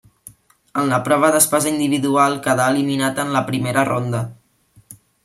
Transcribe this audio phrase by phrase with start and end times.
[0.83, 4.23] En la prova d'espasa individual quedà eliminat en la primera ronda.